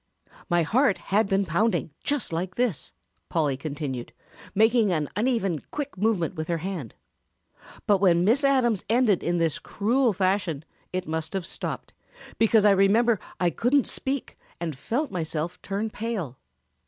My 0.49 0.63
heart 0.63 0.97
had 0.97 1.29
been 1.29 1.45
pounding 1.45 1.91
just 2.03 2.33
like 2.33 2.55
this," 2.55 2.91
Polly 3.29 3.55
continued, 3.55 4.13
making 4.55 4.91
an 4.91 5.07
uneven, 5.15 5.59
quick 5.69 5.95
movement 5.95 6.33
with 6.33 6.47
her 6.47 6.57
hand, 6.57 6.95
"but 7.85 7.99
when 7.99 8.25
Miss 8.25 8.43
Adams 8.43 8.83
ended 8.89 9.21
in 9.21 9.37
this 9.37 9.59
cruel 9.59 10.11
fashion 10.11 10.65
it 10.91 11.07
must 11.07 11.33
have 11.33 11.45
stopped, 11.45 11.93
because 12.39 12.65
I 12.65 12.71
remember 12.71 13.19
I 13.39 13.51
couldn't 13.51 13.85
speak 13.85 14.39
and 14.59 14.75
felt 14.75 15.11
myself 15.11 15.61
turn 15.61 15.91
pale. 15.91 16.39